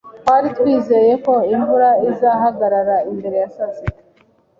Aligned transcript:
Twari 0.21 0.47
twizeye 0.57 1.13
ko 1.25 1.33
imvura 1.55 1.89
izahagarara 2.09 2.95
mbere 3.17 3.35
ya 3.41 3.49
saa 3.55 3.73
sita. 3.77 4.01